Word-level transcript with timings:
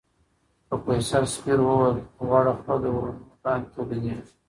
پروفیسوره 0.67 1.27
سپېر 1.35 1.59
وویل 1.63 1.97
غوړه 2.27 2.53
خوله 2.59 2.79
د 2.83 2.85
ورنونو 2.95 3.33
لاندې 3.43 3.67
تولیدېږي. 3.73 4.31